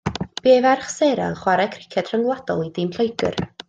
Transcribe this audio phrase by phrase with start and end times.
[0.45, 3.43] Bu ei ferch Sarah yn chwarae criced rhyngwladol i dîm Lloegr.